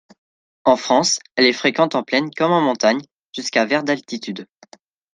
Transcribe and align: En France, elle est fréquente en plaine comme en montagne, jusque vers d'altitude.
En 0.65 0.77
France, 0.77 1.19
elle 1.35 1.45
est 1.45 1.53
fréquente 1.53 1.93
en 1.93 2.01
plaine 2.01 2.31
comme 2.35 2.51
en 2.51 2.59
montagne, 2.61 3.03
jusque 3.35 3.53
vers 3.59 3.83
d'altitude. 3.83 4.47